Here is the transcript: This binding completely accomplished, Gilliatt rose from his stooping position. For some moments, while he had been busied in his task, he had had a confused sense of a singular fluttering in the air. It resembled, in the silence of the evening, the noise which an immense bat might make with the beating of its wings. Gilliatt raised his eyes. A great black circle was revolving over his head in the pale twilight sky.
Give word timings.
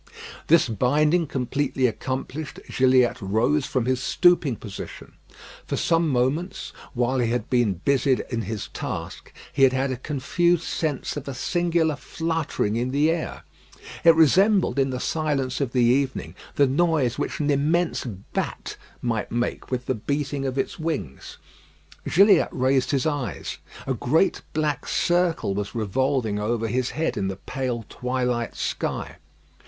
This 0.47 0.67
binding 0.67 1.27
completely 1.27 1.85
accomplished, 1.85 2.59
Gilliatt 2.67 3.21
rose 3.21 3.67
from 3.67 3.85
his 3.85 4.01
stooping 4.01 4.55
position. 4.55 5.13
For 5.67 5.77
some 5.77 6.09
moments, 6.09 6.73
while 6.95 7.19
he 7.19 7.29
had 7.29 7.51
been 7.51 7.75
busied 7.85 8.23
in 8.31 8.41
his 8.41 8.69
task, 8.69 9.31
he 9.53 9.61
had 9.61 9.73
had 9.73 9.91
a 9.91 9.97
confused 9.97 10.63
sense 10.63 11.17
of 11.17 11.27
a 11.27 11.35
singular 11.35 11.95
fluttering 11.95 12.77
in 12.77 12.89
the 12.89 13.11
air. 13.11 13.43
It 14.03 14.15
resembled, 14.15 14.79
in 14.79 14.89
the 14.89 14.99
silence 14.99 15.61
of 15.61 15.71
the 15.71 15.83
evening, 15.83 16.33
the 16.55 16.65
noise 16.65 17.19
which 17.19 17.39
an 17.39 17.51
immense 17.51 18.03
bat 18.33 18.77
might 19.03 19.31
make 19.31 19.69
with 19.69 19.85
the 19.85 19.93
beating 19.93 20.47
of 20.47 20.57
its 20.57 20.79
wings. 20.79 21.37
Gilliatt 22.11 22.49
raised 22.51 22.89
his 22.89 23.05
eyes. 23.05 23.59
A 23.85 23.93
great 23.93 24.41
black 24.53 24.87
circle 24.87 25.53
was 25.53 25.75
revolving 25.75 26.39
over 26.39 26.67
his 26.67 26.89
head 26.89 27.17
in 27.17 27.27
the 27.27 27.35
pale 27.37 27.85
twilight 27.87 28.55
sky. 28.55 29.17